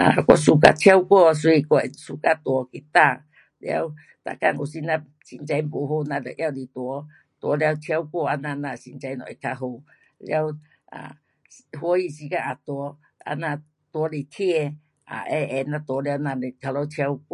[0.00, 1.10] um 我 suka 唱歌
[1.40, 2.98] 所以我会 suka 弹吉他，
[3.64, 6.74] 了每天有时咱心情不好咱就拿来弹，
[7.42, 9.62] 弹了唱歌啊那那心情就会较好。
[10.18, 10.52] 了
[10.92, 11.14] um
[11.80, 12.68] 欢喜时间也弹，
[13.26, 14.36] 这样弹来听
[15.10, 17.32] um 闲闲那弹了咱就那里唱歌。